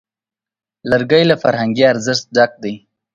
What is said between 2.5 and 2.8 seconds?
دی.